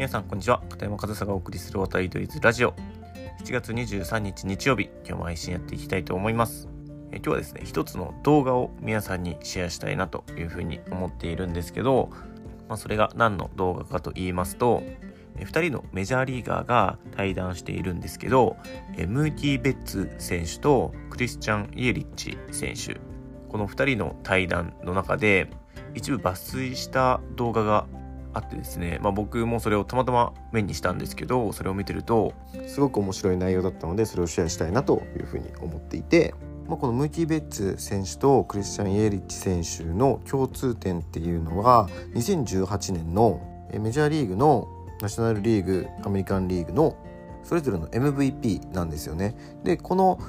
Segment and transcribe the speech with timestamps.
[0.00, 0.62] 皆さんこんにちは。
[0.70, 2.72] 片山和沙がお送りする渡りドリズラジオ。
[3.44, 4.84] 7月23日日曜日。
[5.04, 6.70] 今日も配信やっていきたいと思います。
[7.12, 12.08] え今日はですね一つの動画を皆さんにシェアしたいなというふうに思っているんですけど、
[12.66, 14.82] まあ、それが何の動画かと言いますと
[15.36, 18.56] 2人のメジャーリーガーが対談しているんですけど
[19.06, 22.98] ムーティー・ベッツ選手とクリスチャン・イエリッチ選手。
[23.50, 25.50] この2人の対談の中で
[25.94, 27.86] 一部抜粋した動画が
[28.32, 32.34] あってですね、まあ、僕もそれをたまたま目にしたんですけどそれを見てると
[32.66, 36.34] すごく面白い内容だったのでそれをシェアしたいなというふうに思っていて、
[36.68, 43.40] まあ、このムーキー・ベッツ選手とクリスチャン・イエリッチ選手の共通点っていうのは2018年の
[43.72, 44.68] メジャーリーグの
[45.00, 46.96] ナショナルリーグアメリカンリーグの
[47.42, 49.34] それぞれの MVP なんですよね。
[49.64, 50.20] でこの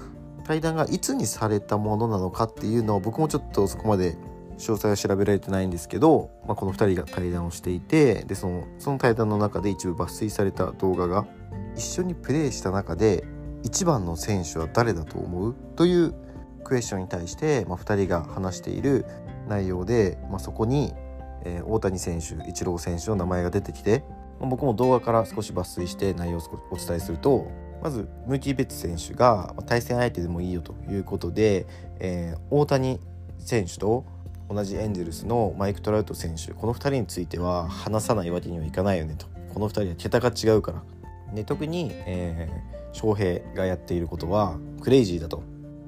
[0.43, 4.17] 対談がいつにされたものなのかっていうのは僕もちょっとそこまで
[4.61, 11.25] 詳細は調べられてないんですけど、まあ、この2人が対談をしていてでそのその対談の中で一部抜粋された動画が
[11.75, 13.25] 一緒にプレーした中で
[13.63, 15.55] 一番の選手は誰だと思う？
[15.75, 16.13] という
[16.63, 19.05] クエスチョンに対して、まあ、2人が話している
[19.47, 20.93] 内容で、まあ、そこに、
[21.43, 24.03] えー、大谷選手イチロー選手の名前が出てきて、
[24.39, 31.65] まあ、僕も動画から少し抜粋して内容をお伝えするとまずムーキー・ベッツ選手が対戦相手でもいいよということで、
[31.99, 32.99] えー、大谷
[33.39, 34.05] 選手と
[34.53, 39.27] 同じエンゼルスのマイク・トラウト選手この2人については話さないわけにはいかないよねと。
[39.53, 40.83] この2人は桁が違うから。
[41.33, 45.43] で特に、えー、翔平がやっていることはクレイジーだと、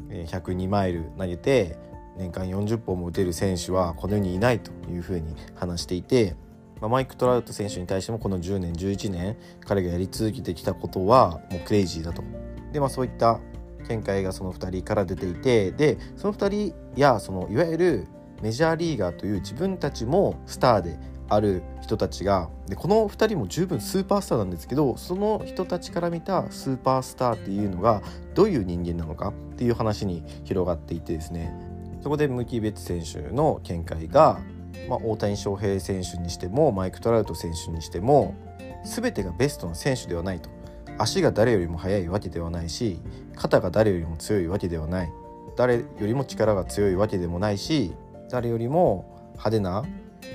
[0.09, 1.77] えー、102マイル投げて
[2.17, 6.37] 年間40本も打てる選手はこの世にいないというふうに話していて、
[6.79, 12.23] まあ、マイク・トラウト選手に対してもこの10年11年彼がやり続けてきたことはもうクレイジーだと。
[12.71, 13.41] で、まあ、そういった
[13.89, 18.07] 見解がその2人から出ていてでその2人やそのいわゆる
[18.43, 20.99] メジャーリーガーという自分たちもスターで
[21.29, 28.01] ある人たちがでこの2人も十分スーパースターなんですけどその人たちから見たスーパースターっていうのが
[28.35, 31.53] どういう人間なのかっていう話に広がっていてですね。
[32.01, 34.41] そこでムキー・ベッツ選手の見解が、
[34.89, 38.35] まあ、大谷翔平選手にしてもマイク・トラウト選手にしても
[38.83, 40.49] 全てがベストの選手ではないと。
[40.97, 42.99] 足が誰よりも速いわけではないし
[43.35, 45.13] 肩が誰よりも強いわけではない。
[45.55, 47.93] 誰よりも力が強いわけでもないし
[48.29, 49.83] 誰よりも派手な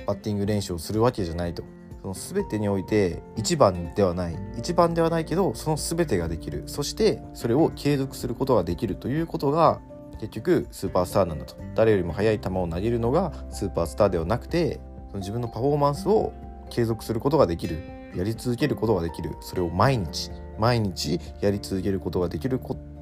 [0.05, 1.63] バッティング練習をするわけじゃないと。
[2.01, 4.35] その全てにおいて一番ではない。
[4.57, 6.63] 一番ではないけどその全てができる。
[6.67, 9.81] そしてそれを継続することができるということが
[10.19, 11.55] 結局スーパースターなんだと。
[11.75, 16.33] 誰よりも速い球を投げるのがスーパースターではなくてその自分のパフォーマンスを
[16.69, 17.81] 継続することができる。
[18.15, 19.35] やり続けることができる。
[19.41, 22.59] それを毎日毎日やり続けることができる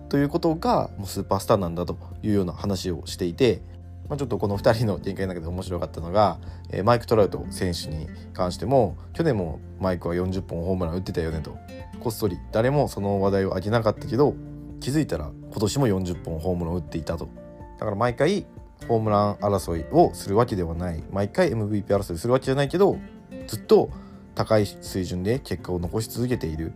[0.09, 3.61] ということがもうスーパースターなんだというような話をしていて
[4.09, 11.57] まあ、ちょっとこの2人の展開の中で面白かったのが、えー、マイク・トラウト選手に関しても去年もマイクは40本ホームラン打ってたよねと。
[11.99, 14.35] こっそり誰もその話題を上げなかったけど
[14.79, 17.27] 気づいたら今年も40本ホームラン打っていたと。
[17.79, 18.45] だから毎回
[18.87, 21.03] ホームラン争いをするわけではない。
[21.11, 22.97] 毎回 MVP 争いするわけじゃないけど
[23.47, 23.89] ずっと
[24.35, 26.73] 高い水準で結果を残し続けている。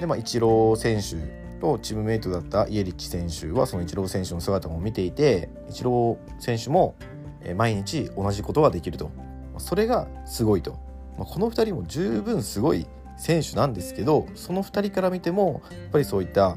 [0.00, 6.96] でまあイチロー選手とチームメイトだったイエリッチ選手はそのイチロー選手の姿も見ていてイチロー選手も
[7.56, 9.10] 毎日同じことができると
[9.58, 10.78] それがすごいと
[11.16, 12.86] この2人も十分すごい
[13.16, 16.56] 選手なんですけどその2人から見てもやっぱりそういった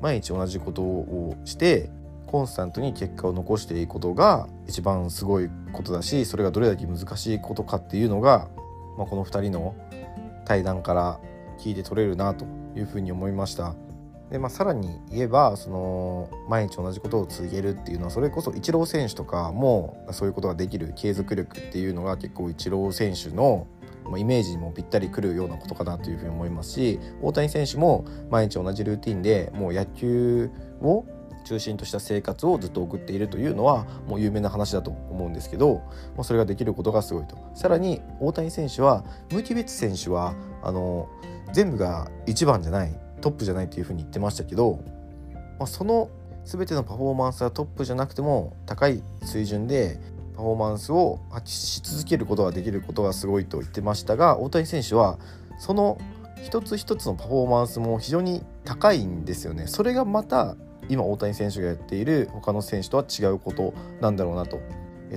[0.00, 1.90] 毎日同じことをして
[2.26, 8.48] コンスタントに結果を残していくことが一番すごいことだしそれがどれだけ難しいことかっていうのが、
[8.96, 9.74] まあ、この2人の
[10.44, 11.20] 対談から
[11.58, 12.46] 聞いて取れるなと
[12.76, 13.74] いうふうに思いました。
[14.32, 23.66] で、まあ、さらに言えばその毎日同じことを続けるっていうのはそれこそイチロー選手とかもそういうことができる継続力っていうのが結構イチロー選手の
[24.16, 30.50] イメージにもぴったりくるようなことかなというふうに思いますし大谷選手も毎日同じルーティンでもう野球
[30.80, 31.04] を
[31.44, 35.82] 中心とした生活をずっと送っているというのはもう有名な話だと思うんですけど、
[36.16, 37.36] まあ、それができることがすごいと。
[37.54, 41.08] さらに大谷選手はムーティベツ選手はあの
[41.52, 43.11] 全部が一番じゃない。
[43.22, 44.84] トップじゃないというふうに言ってましたけど、
[45.58, 46.10] まあ、その
[46.44, 49.98] 全てのパフォーマンスはトップじゃなくても高い水準で
[50.34, 55.18] パフォーマンスを発揮し続けることができることがすごいと言ってましたが大谷選手は
[55.58, 55.98] その
[56.42, 59.68] 一つ一つのパフォーマンスも非常に高いんですよね。
[59.68, 60.56] それがまた
[60.88, 64.60] 今大谷選手がやっている他の選手とは違うことなんだろうなと。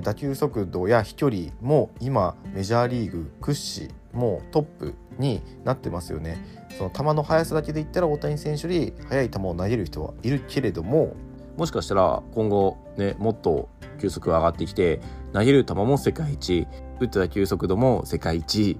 [0.02, 6.66] 打球速度や飛距離も今メジャーリーグ屈指もうトップになってますよね。
[6.76, 11.16] その球の速さだけで言ったら大谷選手より速い球を投げる人はいるけれども
[11.56, 15.00] もしかしたら今後ねもっと球速が上がってきて
[15.32, 16.66] 投げる球も世界一
[17.00, 18.78] 打った球速度も世界一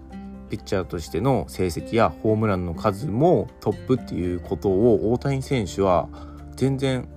[0.51, 6.09] ピッチャーとしての成績やホームランの数もトップっていうことを大谷選手は
[6.55, 7.09] 全然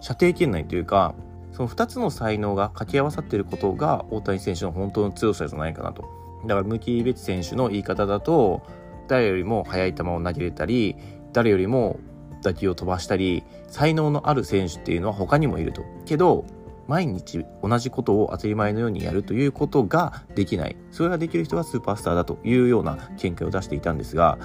[0.00, 1.14] 射程圏内というか
[1.52, 6.23] その2つの才能が掛け合わさっていることが大谷選手の本当の強さじゃないかなと。
[6.46, 8.62] だからムキーベツ選手の言い方だと
[9.08, 10.96] 誰よりも速い球を投げれたり
[11.32, 11.98] 誰よりも
[12.42, 15.82] 打球を飛ばしたり才能のある選手っていうのは他にもいると。
[16.04, 16.44] けど
[16.86, 24.38] 毎日同じことを当たり前のようにやるということができないそれができる人がスーパースターだというような見解を出していたんですが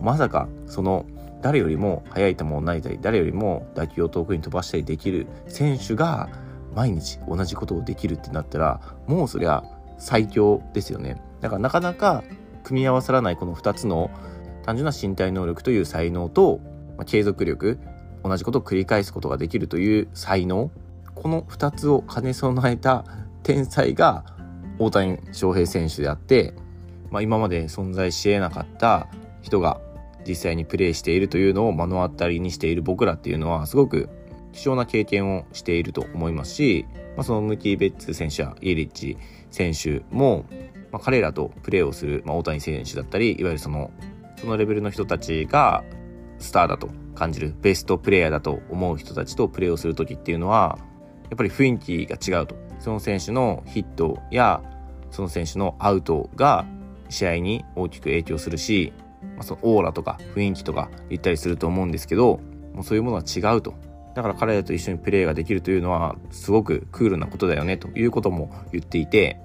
[0.00, 1.04] まさかその
[1.42, 6.28] 誰よりも速い球を投げたり誰よりも打球を遠くに飛ばしたりできる選手が
[6.74, 9.64] 毎日同じことをできるってなったらもうそりゃ
[9.98, 12.24] 最強ですよねだからなかなか
[12.62, 14.10] 組み合わさらないこの2つの
[14.64, 16.60] 単純な身体能力という才能と、
[16.96, 17.78] ま、継続力
[18.22, 20.70] 同じことを繰り返すことができるという才能。
[21.14, 23.04] この2つを兼ね備えた
[23.42, 24.24] 天才が
[24.78, 26.54] 大谷翔平選手であって、
[27.10, 29.08] まあ、今まで存在し得なかった
[29.42, 29.80] 人が
[30.26, 34.08] 実際にプレーしているというのを目の当たりにしている僕らっていうのはすごく
[34.52, 36.86] 貴重な経験をしていると思いますし、
[37.16, 39.16] まあ、そのムキー・ベッツ選手やイエリッチ
[39.50, 40.44] 選手も、
[40.92, 43.90] まあ、彼らとプレーをする、まあ、大谷選手だったりいわゆるその
[44.36, 45.84] そのレベルの人たちが
[46.38, 50.78] スターだと感じるベストプレイヤーだと思う人たちとプレーをする時っていうのは
[51.24, 52.56] やっぱり雰囲気が違うと。
[52.80, 54.62] その選手のヒットや
[55.10, 56.64] その選手のアウトが
[57.10, 58.94] 試合に大きく影響するし、
[59.36, 62.40] まあ、そのオーラとか雰囲気とか言ったりすると思うんですけど
[62.72, 63.74] もうそういうものは違うと。
[64.14, 69.38] だから彼らと一緒にプレーができるというのはすごくクールなことだよねということも言っていて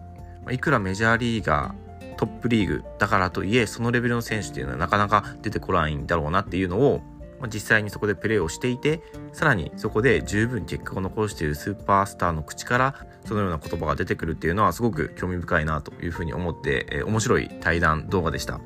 [0.51, 7.01] いくらメジャーリーガートップリーグだからといえそのレベルの選手っていうのはなかなか出てこないんだろうなっていうのを
[7.47, 9.01] 実際にそこでプレーをしていて
[9.33, 12.95] さらにそこで十分結果を残しているスーパースターの口から
[13.25, 18.61] そのような言葉が出てくるっていうのはすごく興味深いなというふうに思って、えー、面白い対談動画でした。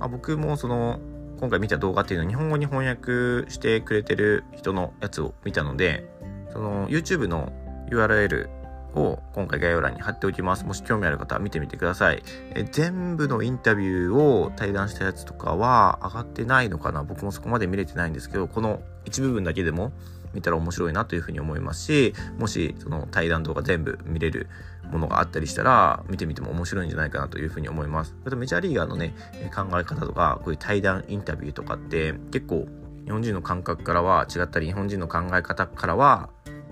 [0.00, 1.00] あ僕もその
[1.40, 6.08] 今回見た動画っていうのは日本語に翻訳してくれてる人のやつを見たので
[6.52, 7.52] その YouTube の
[7.90, 8.48] URL
[8.94, 10.64] を今回概要欄に貼っておきます。
[10.64, 12.22] もし興味ある方は見てみてください。
[12.54, 17.02] え全部のインタビューを対談したやつとかは上がってないのかな？
[17.02, 19.92] 僕もそこまで見れてないんですけど、この一部分だけでも
[20.34, 24.48] 見たら面白いなというふうに思いますし、もしその対談動画全部見れる
[24.90, 28.14] ものがあったりしたら、見てみても面白いんじゃないかなというふうに思います。
[28.24, 29.14] あとメジャーリーガーのね、
[29.54, 32.66] 考え方とか、こういう対談インタビューとかって結構
[33.04, 36.30] 日本人の感覚からは違ったり、日本人の考え方からは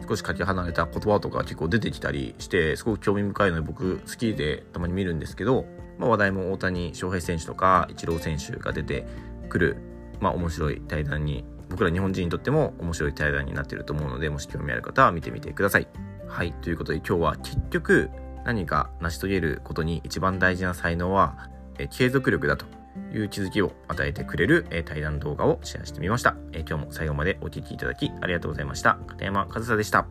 [0.09, 5.67] 少しかけ離れた言葉とか結構出てきたりしてすごく興味深いので僕好きでたまに見るんですけど、
[5.99, 9.07] まあ、話題も大谷翔平選手とかイチロー選手が出て
[9.49, 9.77] くる、
[10.21, 15.87] まあ、面白い対談に僕ら日本人にとっても面白い対談になってると思うのでもし興味ある方は見てみてください。
[16.27, 18.11] はいということで今日は結局
[18.45, 21.49] 何か成し遂げることに一番大事な才能は
[21.91, 22.67] 継続力だと
[23.13, 28.99] いう気づきを与えてくれる、え対談動画をシェアしてみました、え今日も最後までお聴きいただきありがとうございました。
[29.07, 30.07] 片山和沙でした。